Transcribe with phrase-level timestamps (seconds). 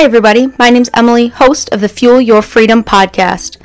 [0.00, 0.48] Hi, everybody.
[0.58, 3.58] My name's Emily, host of the Fuel Your Freedom podcast.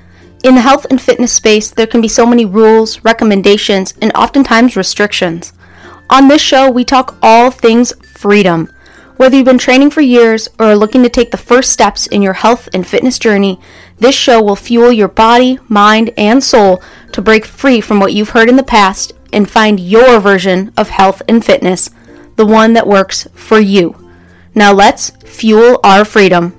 [0.43, 4.75] In the health and fitness space, there can be so many rules, recommendations, and oftentimes
[4.75, 5.53] restrictions.
[6.09, 8.69] On this show, we talk all things freedom.
[9.15, 12.21] Whether you've been training for years or are looking to take the first steps in
[12.21, 13.57] your health and fitness journey,
[13.99, 16.83] this show will fuel your body, mind, and soul
[17.13, 20.89] to break free from what you've heard in the past and find your version of
[20.89, 21.91] health and fitness,
[22.35, 24.04] the one that works for you.
[24.57, 26.53] Now let's fuel our freedom.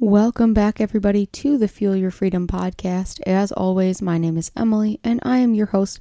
[0.00, 3.20] Welcome back, everybody, to the Fuel Your Freedom podcast.
[3.26, 6.00] As always, my name is Emily, and I am your host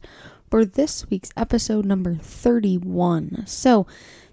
[0.49, 3.43] for this week's episode number 31.
[3.45, 3.85] So,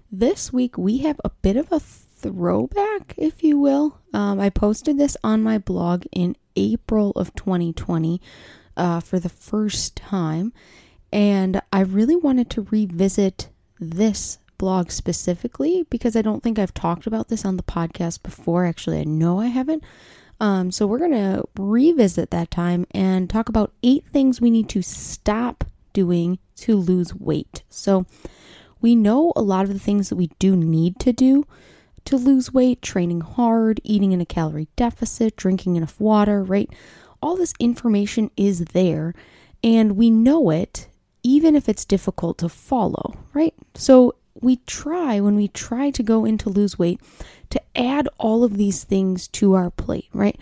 [0.09, 1.81] this week we have a bit of a
[2.25, 3.99] throwback, if you will.
[4.13, 8.19] Um, I posted this on my blog in April of 2020
[8.75, 10.51] uh, for the first time,
[11.13, 17.05] and I really wanted to revisit this blog specifically because I don't think I've talked
[17.05, 18.65] about this on the podcast before.
[18.65, 19.83] Actually, I know I haven't.
[20.39, 24.67] Um, so we're going to revisit that time and talk about eight things we need
[24.69, 27.63] to stop doing to lose weight.
[27.69, 28.05] So
[28.81, 31.45] we know a lot of the things that we do need to do
[32.05, 36.69] to lose weight, training hard, eating in a calorie deficit, drinking enough water, right?
[37.21, 39.13] All this information is there
[39.63, 40.87] and we know it
[41.23, 43.55] even if it's difficult to follow, right?
[43.73, 47.01] So we try when we try to go into lose weight
[47.49, 50.39] to add all of these things to our plate, right?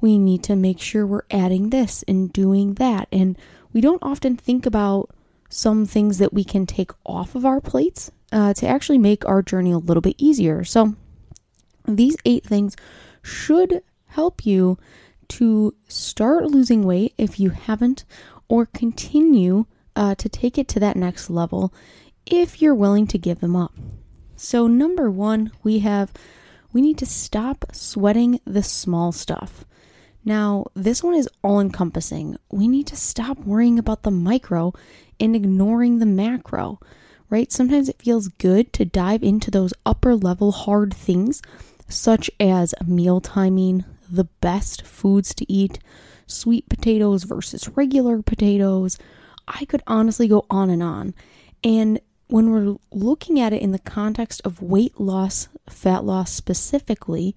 [0.00, 3.06] We need to make sure we're adding this and doing that.
[3.12, 3.38] And
[3.72, 5.10] we don't often think about
[5.48, 9.40] some things that we can take off of our plates uh, to actually make our
[9.40, 10.64] journey a little bit easier.
[10.64, 10.96] So,
[11.86, 12.76] these eight things
[13.22, 14.78] should help you
[15.28, 18.04] to start losing weight if you haven't,
[18.48, 21.72] or continue uh, to take it to that next level
[22.26, 23.72] if you're willing to give them up.
[24.36, 26.12] So, number one, we have
[26.72, 29.64] we need to stop sweating the small stuff.
[30.24, 32.36] Now, this one is all encompassing.
[32.50, 34.72] We need to stop worrying about the micro
[35.20, 36.80] and ignoring the macro,
[37.30, 37.52] right?
[37.52, 41.42] Sometimes it feels good to dive into those upper level hard things
[41.88, 45.78] such as meal timing, the best foods to eat,
[46.26, 48.98] sweet potatoes versus regular potatoes.
[49.46, 51.14] I could honestly go on and on.
[51.62, 57.34] And when we're looking at it in the context of weight loss, fat loss specifically,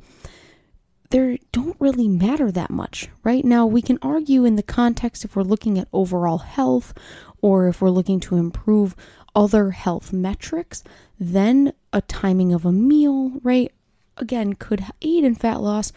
[1.10, 3.46] they don't really matter that much, right?
[3.46, 6.94] Now, we can argue in the context if we're looking at overall health
[7.42, 8.96] or if we're looking to improve
[9.36, 10.84] other health metrics,
[11.20, 13.72] then a timing of a meal, right?
[14.18, 15.92] Again could aid in fat loss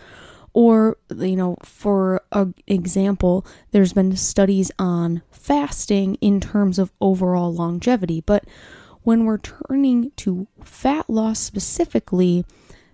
[0.53, 2.23] or you know for
[2.67, 8.21] example there's been studies on fasting in terms of overall longevity.
[8.21, 8.45] But
[9.03, 12.45] when we're turning to fat loss specifically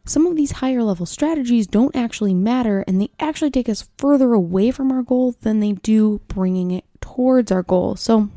[0.04, 4.32] some of these higher level strategies don't actually matter and they actually take us further
[4.32, 7.96] away from our goal than they do bringing it towards our goal.
[7.96, 8.30] So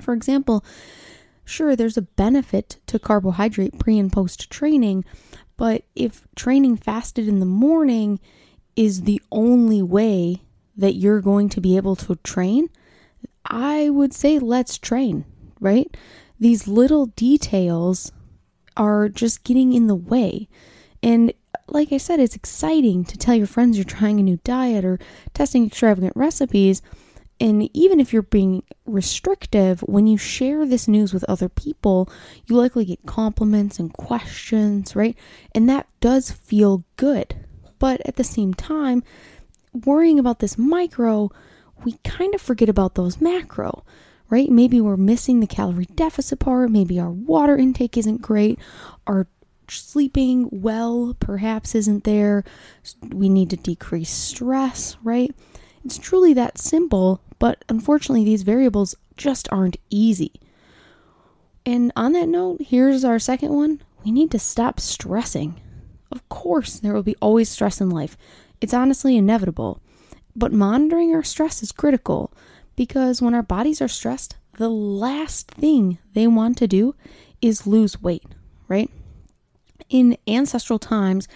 [0.00, 0.64] for example
[1.44, 5.04] sure there's a benefit to carbohydrate pre and post training
[5.58, 8.18] but if training fasted in the morning
[8.76, 10.42] is the only way
[10.76, 12.70] that you're going to be able to train,
[13.44, 15.26] I would say let's train,
[15.60, 15.94] right?
[16.38, 18.12] These little details
[18.76, 20.48] are just getting in the way.
[21.02, 21.32] And
[21.66, 25.00] like I said, it's exciting to tell your friends you're trying a new diet or
[25.34, 26.80] testing extravagant recipes,
[27.40, 32.10] and even if you're being restrictive, when you share this news with other people,
[32.46, 35.16] you likely get compliments and questions, right?
[35.54, 37.46] And that does feel good.
[37.78, 39.04] But at the same time,
[39.84, 41.30] worrying about this micro,
[41.84, 43.84] we kind of forget about those macro,
[44.30, 44.50] right?
[44.50, 48.58] Maybe we're missing the calorie deficit part, maybe our water intake isn't great,
[49.06, 49.28] our
[49.68, 52.42] sleeping well perhaps isn't there,
[53.10, 55.32] we need to decrease stress, right?
[55.84, 60.32] It's truly that simple, but unfortunately, these variables just aren't easy.
[61.66, 65.60] And on that note, here's our second one we need to stop stressing.
[66.10, 68.16] Of course, there will be always stress in life,
[68.60, 69.80] it's honestly inevitable.
[70.34, 72.32] But monitoring our stress is critical
[72.76, 76.94] because when our bodies are stressed, the last thing they want to do
[77.42, 78.24] is lose weight,
[78.68, 78.90] right?
[79.88, 81.28] In ancestral times,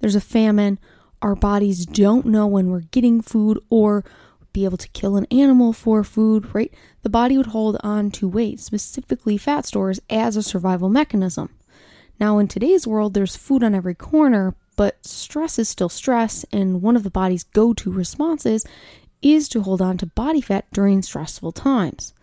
[0.00, 0.78] there's a famine.
[1.22, 4.04] Our bodies don't know when we're getting food or
[4.52, 6.72] be able to kill an animal for food, right?
[7.02, 11.50] The body would hold on to weight, specifically fat stores, as a survival mechanism.
[12.18, 16.82] Now, in today's world, there's food on every corner, but stress is still stress, and
[16.82, 18.64] one of the body's go to responses
[19.22, 22.14] is to hold on to body fat during stressful times.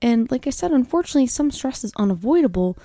[0.00, 2.78] And like I said, unfortunately, some stress is unavoidable,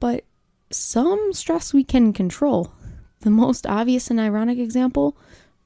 [0.00, 0.24] but
[0.70, 2.72] some stress we can control.
[3.20, 5.16] The most obvious and ironic example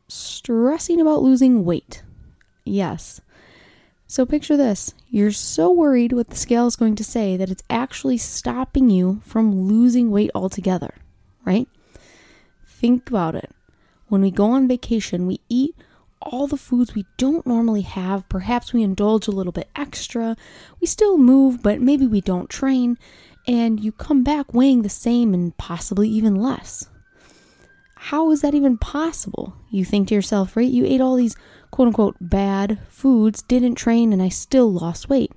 [0.08, 2.02] stressing about losing weight.
[2.64, 3.20] Yes.
[4.06, 7.62] So picture this you're so worried what the scale is going to say that it's
[7.70, 10.94] actually stopping you from losing weight altogether,
[11.44, 11.68] right?
[12.66, 13.50] Think about it.
[14.08, 15.74] When we go on vacation, we eat
[16.20, 18.28] all the foods we don't normally have.
[18.28, 20.36] Perhaps we indulge a little bit extra.
[20.80, 22.98] We still move, but maybe we don't train.
[23.46, 26.88] And you come back weighing the same and possibly even less.
[27.96, 29.54] How is that even possible?
[29.70, 30.70] You think to yourself, right?
[30.70, 31.36] You ate all these
[31.74, 35.32] quote unquote bad foods, didn't train, and I still lost weight.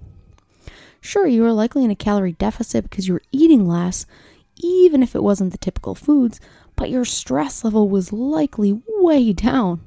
[1.01, 4.05] Sure, you were likely in a calorie deficit because you were eating less,
[4.57, 6.39] even if it wasn't the typical foods,
[6.75, 9.81] but your stress level was likely way down.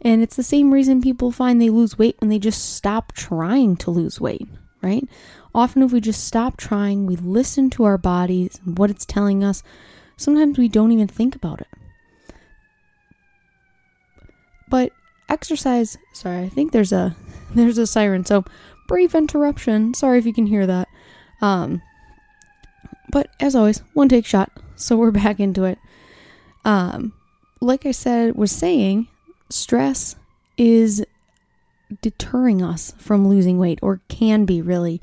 [0.00, 3.76] And it's the same reason people find they lose weight when they just stop trying
[3.76, 4.48] to lose weight,
[4.82, 5.08] right?
[5.54, 9.44] Often, if we just stop trying, we listen to our bodies and what it's telling
[9.44, 9.62] us,
[10.16, 11.68] sometimes we don't even think about it.
[14.68, 14.90] But
[15.28, 17.16] exercise, sorry, I think there's a
[17.54, 18.24] there's a siren.
[18.24, 18.44] So,
[18.88, 19.94] brief interruption.
[19.94, 20.88] Sorry if you can hear that.
[21.40, 21.82] Um
[23.10, 24.50] but as always, one take shot.
[24.76, 25.78] So we're back into it.
[26.64, 27.12] Um
[27.60, 29.08] like I said was saying,
[29.48, 30.16] stress
[30.56, 31.04] is
[32.02, 35.00] deterring us from losing weight, or can be really.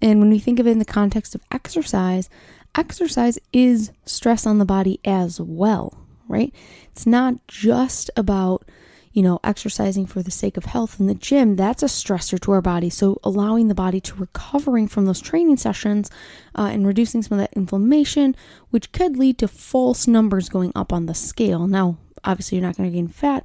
[0.00, 2.28] And when we think of it in the context of exercise,
[2.74, 5.96] exercise is stress on the body as well,
[6.28, 6.52] right?
[6.90, 8.68] It's not just about,
[9.12, 11.56] you know, exercising for the sake of health in the gym.
[11.56, 12.90] That's a stressor to our body.
[12.90, 16.10] So allowing the body to recovering from those training sessions
[16.54, 18.34] uh, and reducing some of that inflammation,
[18.70, 21.66] which could lead to false numbers going up on the scale.
[21.66, 23.44] Now, obviously, you're not going to gain fat,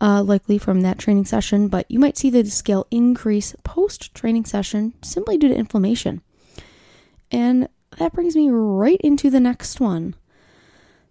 [0.00, 4.44] uh, likely from that training session, but you might see the scale increase post training
[4.44, 6.20] session simply due to inflammation.
[7.30, 7.68] And
[7.98, 10.14] that brings me right into the next one.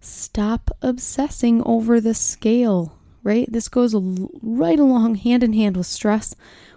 [0.00, 3.50] Stop obsessing over the scale, right?
[3.52, 3.92] This goes
[4.40, 6.36] right along hand in hand with stress.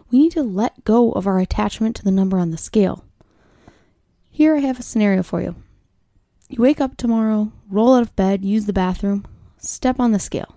[0.09, 3.05] We need to let go of our attachment to the number on the scale.
[4.31, 5.55] Here I have a scenario for you.
[6.49, 9.27] You wake up tomorrow, roll out of bed, use the bathroom,
[9.59, 10.55] step on the scale.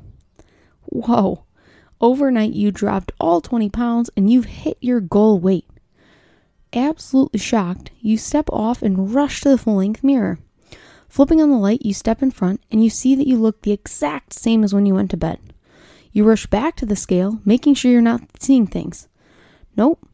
[0.86, 1.44] Whoa,
[2.00, 5.68] overnight you dropped all 20 pounds and you've hit your goal weight.
[6.72, 10.38] Absolutely shocked, you step off and rush to the full length mirror.
[11.06, 13.72] Flipping on the light, you step in front and you see that you look the
[13.72, 15.38] exact same as when you went to bed.
[16.12, 19.08] You rush back to the scale, making sure you're not seeing things.
[19.76, 20.06] Nope,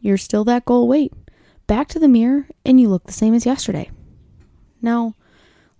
[0.00, 1.12] you're still that goal weight.
[1.66, 3.90] Back to the mirror and you look the same as yesterday.
[4.82, 5.14] Now,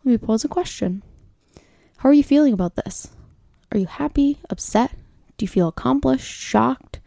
[0.05, 1.03] let me pose a question.
[1.99, 3.09] How are you feeling about this?
[3.73, 4.93] Are you happy, upset?
[5.37, 7.00] Do you feel accomplished, shocked?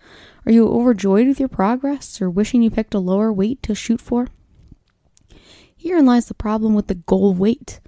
[0.46, 4.02] Are you overjoyed with your progress or wishing you picked a lower weight to shoot
[4.02, 4.28] for?
[5.76, 7.80] Herein lies the problem with the goal weight.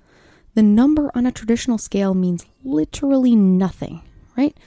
[0.56, 4.02] The number on a traditional scale means literally nothing,
[4.40, 4.58] right?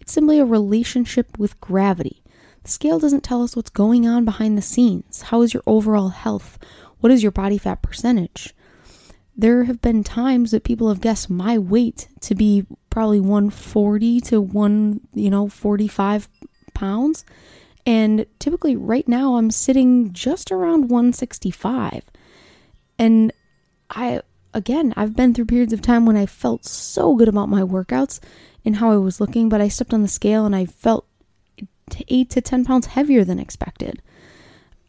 [0.00, 2.22] It's simply a relationship with gravity.
[2.62, 5.22] The scale doesn't tell us what's going on behind the scenes.
[5.22, 6.58] How is your overall health?
[7.00, 8.54] What is your body fat percentage?
[9.38, 14.40] there have been times that people have guessed my weight to be probably 140 to
[14.40, 16.28] 1, you know, 45
[16.74, 17.24] pounds.
[17.86, 22.02] And typically right now I'm sitting just around 165.
[22.98, 23.32] And
[23.88, 27.62] I again, I've been through periods of time when I felt so good about my
[27.62, 28.18] workouts
[28.68, 31.06] and how I was looking, but I stepped on the scale and I felt
[32.06, 34.02] 8 to 10 pounds heavier than expected.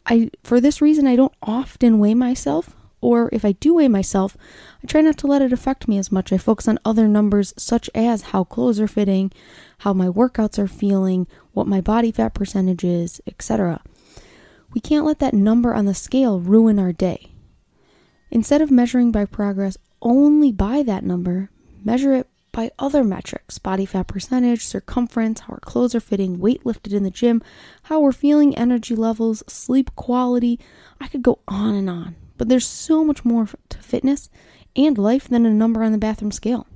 [0.06, 4.36] I for this reason I don't often weigh myself or if I do weigh myself,
[4.84, 6.30] I try not to let it affect me as much.
[6.30, 9.32] I focus on other numbers such as how clothes are fitting,
[9.78, 13.80] how my workouts are feeling, what my body fat percentage is, etc.
[14.74, 17.32] We can't let that number on the scale ruin our day.
[18.30, 21.48] Instead of measuring by progress only by that number,
[21.82, 26.64] measure it by other metrics body fat percentage, circumference, how our clothes are fitting, weight
[26.64, 27.42] lifted in the gym,
[27.84, 30.58] how we're feeling, energy levels, sleep quality.
[31.00, 32.16] I could go on and on.
[32.36, 34.30] But there's so much more to fitness
[34.76, 36.66] and life than a number on the bathroom scale.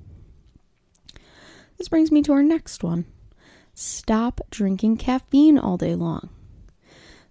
[1.78, 3.07] This brings me to our next one
[3.75, 6.28] stop drinking caffeine all day long.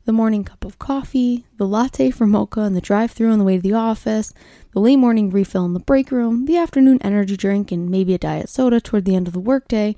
[0.06, 3.46] The morning cup of coffee, the latte from mocha in the drive through on the
[3.46, 4.34] way to the office,
[4.74, 8.18] the late morning refill in the break room, the afternoon energy drink, and maybe a
[8.18, 9.96] diet soda toward the end of the workday.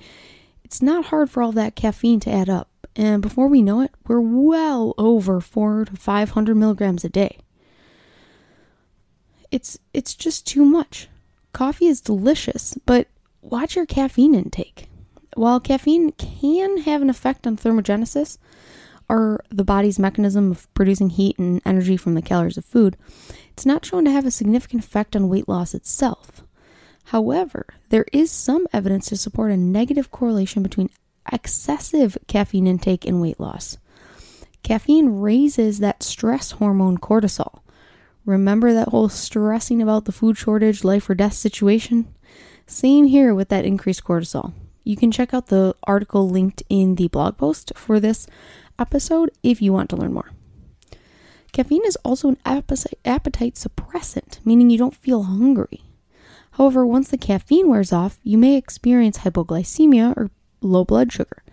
[0.64, 3.96] It's not hard for all that caffeine to add up, and before we know it,
[4.06, 7.40] we're well over 4 to 500 milligrams a day.
[9.50, 11.08] It's it's just too much.
[11.52, 13.08] Coffee is delicious, but
[13.42, 14.88] watch your caffeine intake.
[15.36, 18.38] While caffeine can have an effect on thermogenesis,
[19.08, 22.98] or the body's mechanism of producing heat and energy from the calories of food,
[23.52, 26.44] it's not shown to have a significant effect on weight loss itself.
[27.06, 30.90] However, there is some evidence to support a negative correlation between
[31.32, 33.78] excessive caffeine intake and weight loss.
[34.64, 37.60] Caffeine raises that stress hormone cortisol.
[38.26, 42.08] Remember that whole stressing about the food shortage, life or death situation?
[42.66, 44.54] Same here with that increased cortisol.
[44.84, 48.26] You can check out the article linked in the blog post for this
[48.80, 50.32] episode if you want to learn more.
[51.52, 55.84] Caffeine is also an appetite suppressant, meaning you don't feel hungry.
[56.52, 61.44] However, once the caffeine wears off, you may experience hypoglycemia or low blood sugar.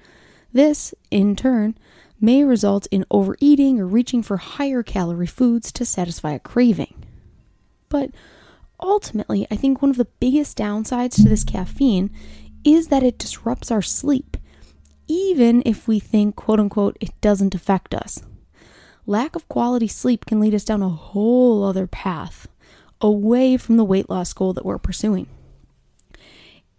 [0.53, 1.77] This, in turn,
[2.21, 6.95] may result in overeating or reaching for higher calorie foods to satisfy a craving.
[7.89, 8.11] But
[8.81, 12.11] ultimately, I think one of the biggest downsides to this caffeine
[12.65, 14.37] is that it disrupts our sleep
[15.09, 18.23] even if we think, quote unquote, it doesn't affect us.
[19.07, 22.47] Lack of quality sleep can lead us down a whole other path
[23.01, 25.27] away from the weight loss goal that we're pursuing.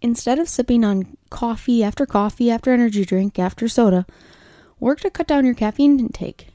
[0.01, 4.05] Instead of sipping on coffee after coffee after energy drink after soda,
[4.79, 6.47] work to cut down your caffeine intake.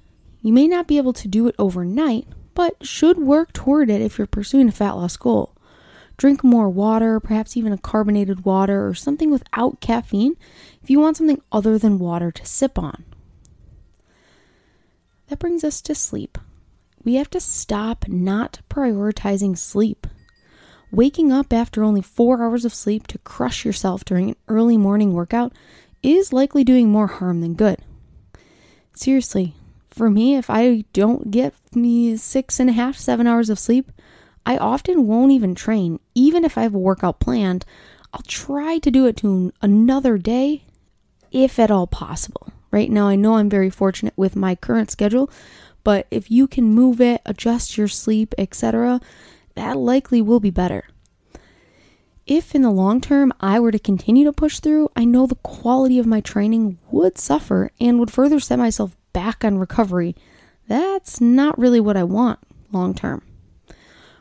[0.43, 4.19] You may not be able to do it overnight, but should work toward it if
[4.19, 5.55] you're pursuing a fat loss goal.
[6.19, 10.37] Drink more water, perhaps even a carbonated water or something without caffeine
[10.83, 13.05] if you want something other than water to sip on.
[15.29, 16.37] That brings us to sleep.
[17.05, 20.07] We have to stop not prioritizing sleep.
[20.91, 25.13] Waking up after only four hours of sleep to crush yourself during an early morning
[25.13, 25.53] workout
[26.03, 27.79] is likely doing more harm than good.
[28.93, 29.55] Seriously,
[29.91, 33.93] for me, if I don't get me six and a half, seven hours of sleep,
[34.47, 36.01] I often won't even train.
[36.15, 37.65] Even if I have a workout planned,
[38.13, 40.65] I'll try to do it to another day
[41.31, 42.53] if at all possible.
[42.71, 45.31] Right now, I know I'm very fortunate with my current schedule,
[45.85, 49.01] but if you can move it, adjust your sleep, etc.,
[49.55, 50.85] that likely will be better.
[52.27, 55.37] If in the long term I were to continue to push through, I know the
[55.37, 60.15] quality of my training would suffer and would further set myself back on recovery.
[60.69, 62.39] That's not really what I want
[62.71, 63.23] long term.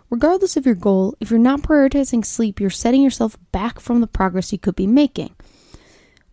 [0.09, 4.07] Regardless of your goal, if you're not prioritizing sleep, you're setting yourself back from the
[4.07, 5.35] progress you could be making.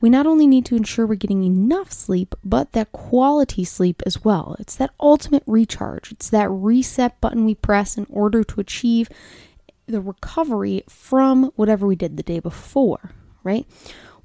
[0.00, 4.24] We not only need to ensure we're getting enough sleep, but that quality sleep as
[4.24, 4.54] well.
[4.60, 9.08] It's that ultimate recharge, it's that reset button we press in order to achieve
[9.86, 13.10] the recovery from whatever we did the day before,
[13.42, 13.66] right?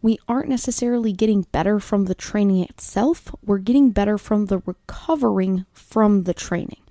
[0.01, 5.65] We aren't necessarily getting better from the training itself, we're getting better from the recovering
[5.74, 6.82] from the training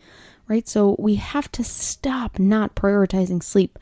[0.48, 0.66] right?
[0.66, 3.78] So we have to stop not prioritizing sleep.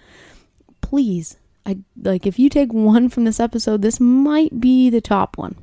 [0.80, 5.38] Please, I like if you take one from this episode, this might be the top
[5.38, 5.56] one.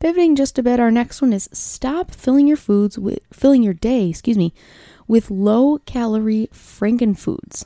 [0.00, 3.72] Pivoting just a bit, our next one is stop filling your foods with filling your
[3.72, 4.52] day, excuse me,
[5.08, 7.64] with low calorie frankenfoods.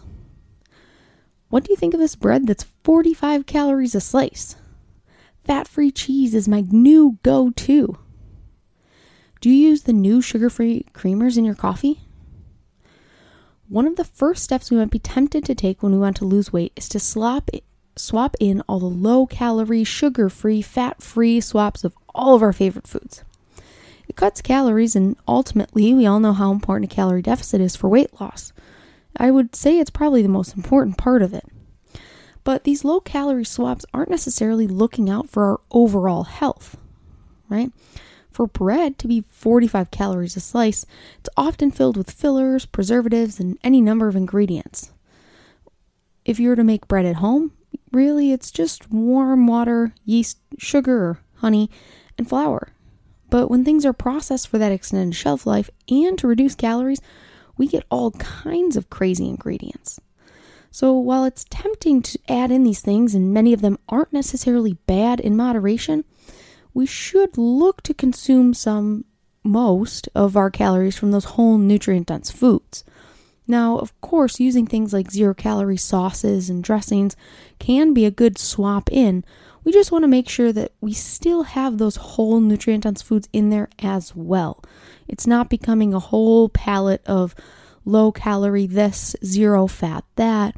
[1.48, 4.56] What do you think of this bread that's 45 calories a slice?
[5.44, 7.98] Fat free cheese is my new go to.
[9.88, 12.02] The new sugar free creamers in your coffee?
[13.71, 16.26] One of the first steps we might be tempted to take when we want to
[16.26, 17.49] lose weight is to slop,
[17.97, 22.52] swap in all the low calorie, sugar free, fat free swaps of all of our
[22.52, 23.25] favorite foods.
[24.07, 27.88] It cuts calories, and ultimately, we all know how important a calorie deficit is for
[27.88, 28.52] weight loss.
[29.16, 31.47] I would say it's probably the most important part of it.
[32.45, 36.76] But these low calorie swaps aren't necessarily looking out for our overall health,
[37.49, 37.73] right?
[38.38, 40.87] For bread to be 45 calories a slice,
[41.18, 44.92] it's often filled with fillers, preservatives, and any number of ingredients.
[46.25, 47.50] If you were to make bread at home,
[47.90, 51.68] really it's just warm water, yeast, sugar, honey,
[52.16, 52.68] and flour.
[53.28, 57.00] But when things are processed for that extended shelf life and to reduce calories,
[57.57, 60.00] we get all kinds of crazy ingredients.
[60.71, 64.75] So while it's tempting to add in these things, and many of them aren't necessarily
[64.87, 66.04] bad in moderation,
[66.78, 69.04] we should look to consume some,
[69.42, 72.85] most of our calories from those whole nutrient dense foods.
[73.49, 77.16] Now, of course, using things like zero calorie sauces and dressings
[77.58, 79.25] can be a good swap in.
[79.64, 83.28] We just want to make sure that we still have those whole nutrient dense foods
[83.32, 84.62] in there as well.
[85.08, 87.35] It's not becoming a whole palette of
[87.85, 90.54] low calorie this, zero fat that,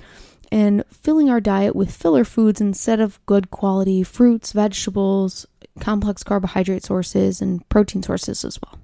[0.53, 5.47] and filling our diet with filler foods instead of good quality fruits, vegetables,
[5.81, 8.79] complex carbohydrate sources, and protein sources as well.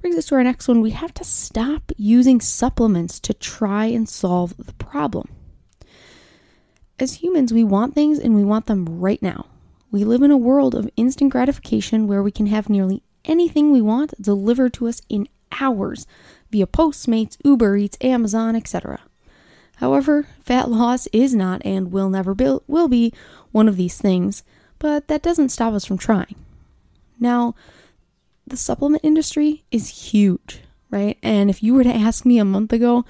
[0.00, 0.80] Brings us to our next one.
[0.80, 5.28] We have to stop using supplements to try and solve the problem.
[6.98, 9.46] as humans, we want things and we want them right now.
[9.90, 13.82] We live in a world of instant gratification where we can have nearly anything we
[13.82, 15.28] want delivered to us in
[15.60, 16.06] hours
[16.50, 19.00] via Postmates, Uber Eats, Amazon, etc.
[19.76, 23.12] However, fat loss is not and will never be, will be
[23.50, 24.42] one of these things,
[24.80, 26.34] but that doesn't stop us from trying.
[27.20, 27.54] Now,
[28.46, 31.16] the supplement industry is huge, right?
[31.22, 33.04] And if you were to ask me a month ago,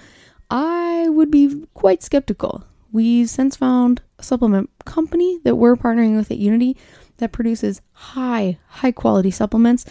[0.50, 2.64] I would be quite skeptical.
[2.92, 6.76] We've since found a supplement company that we're partnering with at Unity
[7.18, 9.86] that produces high, high quality supplements.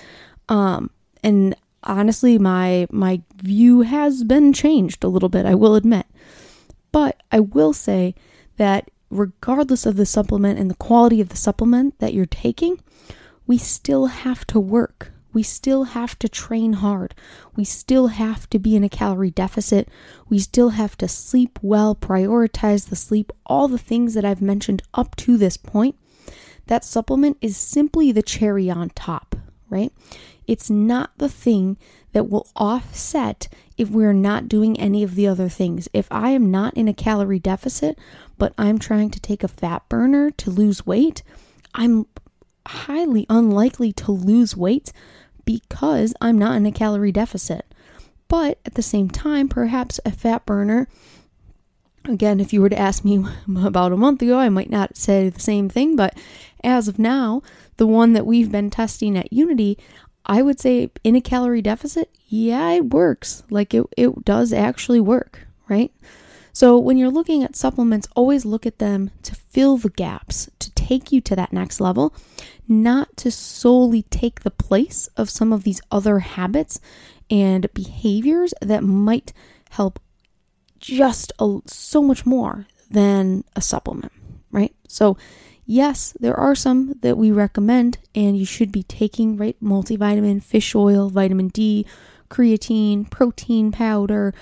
[0.50, 0.92] Um,
[1.24, 6.06] and honestly, my my view has been changed a little bit, I will admit.
[6.92, 8.16] But I will say
[8.58, 12.80] that regardless of the supplement and the quality of the supplement that you're taking,
[13.48, 15.12] we still have to work.
[15.32, 17.14] We still have to train hard.
[17.56, 19.88] We still have to be in a calorie deficit.
[20.28, 24.82] We still have to sleep well, prioritize the sleep, all the things that I've mentioned
[24.94, 25.96] up to this point.
[26.66, 29.29] That supplement is simply the cherry on top,
[29.70, 29.92] right?
[30.48, 31.78] It's not the thing
[32.12, 33.48] that will offset
[33.78, 35.88] if we're not doing any of the other things.
[35.94, 37.98] If I am not in a calorie deficit,
[38.38, 41.24] but I'm trying to take a fat burner to lose weight,
[41.76, 42.08] I'm
[42.66, 44.92] highly unlikely to lose weight
[45.46, 47.66] because I'm not in a calorie deficit.
[48.28, 50.88] But at the same time, perhaps a fat burner,
[52.06, 53.26] again, if you were to ask me
[53.64, 56.18] about a month ago, I might not say the same thing, but
[56.64, 57.42] as of now,
[57.80, 59.78] the one that we've been testing at Unity,
[60.26, 63.42] I would say in a calorie deficit, yeah, it works.
[63.50, 65.92] Like it, it does actually work, right?
[66.52, 70.70] So when you're looking at supplements, always look at them to fill the gaps, to
[70.72, 72.14] take you to that next level,
[72.68, 76.82] not to solely take the place of some of these other habits
[77.32, 79.32] and behaviors that might
[79.70, 80.02] help
[80.80, 84.12] just a, so much more than a supplement,
[84.52, 84.76] right?
[84.90, 85.16] So
[85.72, 89.56] Yes, there are some that we recommend and you should be taking, right?
[89.62, 91.86] Multivitamin, fish oil, vitamin D,
[92.28, 94.34] creatine, protein powder.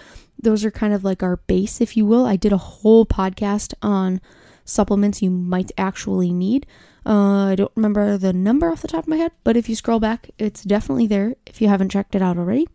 [0.42, 2.26] Those are kind of like our base, if you will.
[2.26, 4.22] I did a whole podcast on
[4.64, 6.66] supplements you might actually need.
[7.06, 9.76] Uh, I don't remember the number off the top of my head, but if you
[9.76, 12.70] scroll back, it's definitely there if you haven't checked it out already.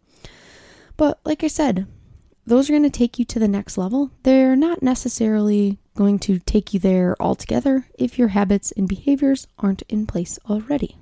[0.99, 1.87] But like I said,
[2.45, 4.11] those are going to take you to the next level.
[4.25, 9.83] They're not necessarily going to take you there altogether if your habits and behaviors aren't
[9.83, 10.97] in place already.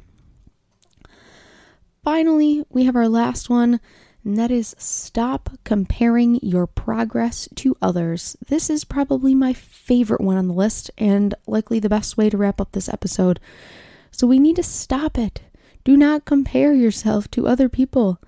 [2.03, 3.79] Finally, we have our last one,
[4.25, 8.37] and that is stop comparing your progress to others.
[8.49, 12.37] This is probably my favorite one on the list and likely the best way to
[12.37, 13.39] wrap up this episode.
[14.11, 15.43] So we need to stop it.
[15.85, 18.21] Do not compare yourself to other people.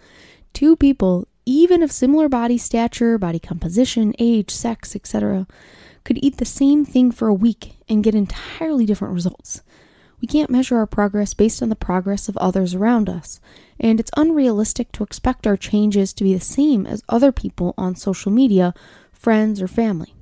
[0.52, 5.46] Two people, even of similar body stature, body composition, age, sex, etc.,
[6.04, 9.62] could eat the same thing for a week and get entirely different results.
[10.20, 13.40] We can't measure our progress based on the progress of others around us,
[13.80, 17.96] and it's unrealistic to expect our changes to be the same as other people on
[17.96, 18.72] social media,
[19.12, 20.14] friends, or family.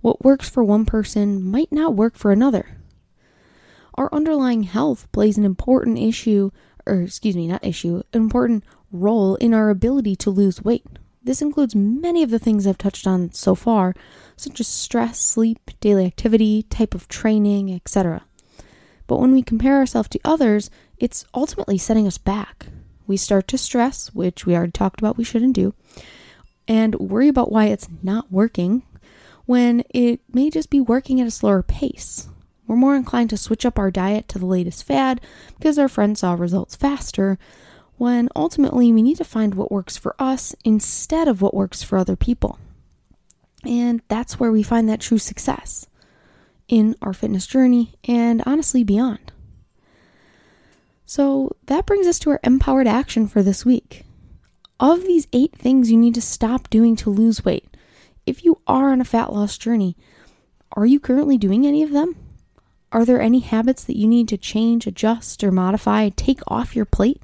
[0.00, 2.78] What works for one person might not work for another.
[3.94, 6.50] Our underlying health plays an important issue,
[6.86, 10.86] or excuse me, not issue, an important role in our ability to lose weight.
[11.24, 13.94] This includes many of the things I've touched on so far,
[14.36, 18.24] such as stress, sleep, daily activity, type of training, etc.
[19.06, 22.66] But when we compare ourselves to others, it's ultimately setting us back.
[23.06, 25.74] We start to stress, which we already talked about we shouldn't do,
[26.68, 28.82] and worry about why it's not working
[29.46, 32.28] when it may just be working at a slower pace.
[32.66, 35.20] We're more inclined to switch up our diet to the latest fad
[35.58, 37.38] because our friends saw results faster,
[37.96, 41.96] when ultimately we need to find what works for us instead of what works for
[41.96, 42.58] other people.
[43.64, 45.86] And that's where we find that true success
[46.68, 49.32] in our fitness journey and honestly beyond.
[51.06, 54.04] So that brings us to our empowered action for this week.
[54.80, 57.76] Of these eight things you need to stop doing to lose weight,
[58.26, 59.96] if you are on a fat loss journey,
[60.72, 62.16] are you currently doing any of them?
[62.90, 66.84] Are there any habits that you need to change, adjust, or modify, take off your
[66.84, 67.22] plate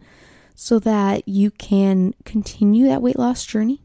[0.63, 3.81] so that you can continue that weight loss journey?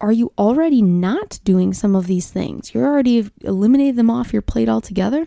[0.00, 2.72] Are you already not doing some of these things?
[2.72, 5.26] You're already eliminated them off your plate altogether?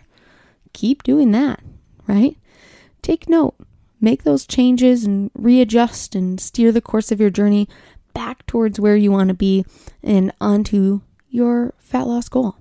[0.72, 1.62] Keep doing that,
[2.06, 2.38] right?
[3.02, 3.54] Take note,
[4.00, 7.68] make those changes and readjust and steer the course of your journey
[8.14, 9.66] back towards where you want to be
[10.02, 12.56] and onto your fat loss goal.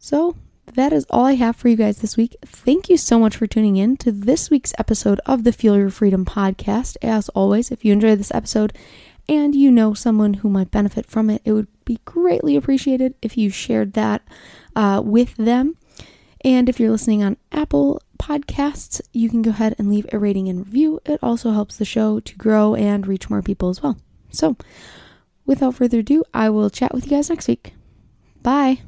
[0.00, 0.34] So,
[0.74, 2.36] that is all I have for you guys this week.
[2.44, 5.90] Thank you so much for tuning in to this week's episode of the Fuel Your
[5.90, 6.96] Freedom podcast.
[7.00, 8.76] As always, if you enjoyed this episode
[9.28, 13.38] and you know someone who might benefit from it, it would be greatly appreciated if
[13.38, 14.22] you shared that
[14.74, 15.76] uh, with them.
[16.44, 20.48] And if you're listening on Apple Podcasts, you can go ahead and leave a rating
[20.48, 21.00] and review.
[21.06, 23.96] It also helps the show to grow and reach more people as well.
[24.30, 24.56] So,
[25.46, 27.74] without further ado, I will chat with you guys next week.
[28.42, 28.80] Bye.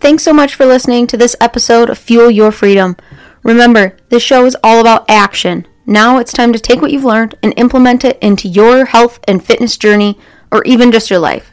[0.00, 2.96] Thanks so much for listening to this episode of Fuel Your Freedom.
[3.42, 5.66] Remember, this show is all about action.
[5.86, 9.44] Now it's time to take what you've learned and implement it into your health and
[9.44, 10.18] fitness journey,
[10.50, 11.52] or even just your life.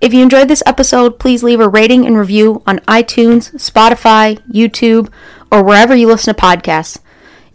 [0.00, 5.12] If you enjoyed this episode, please leave a rating and review on iTunes, Spotify, YouTube,
[5.50, 6.98] or wherever you listen to podcasts.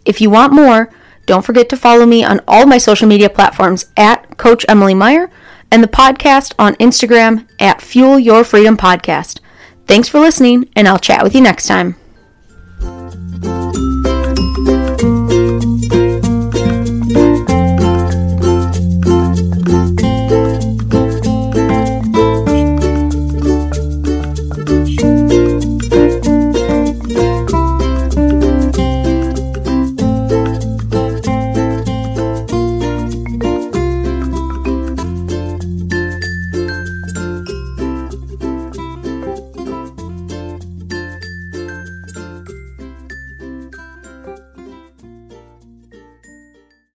[0.04, 0.90] If you want more,
[1.26, 5.30] don't forget to follow me on all my social media platforms at Coach Emily Meyer
[5.70, 9.40] and the podcast on Instagram at Fuel Your Freedom Podcast.
[9.86, 11.96] Thanks for listening, and I'll chat with you next time.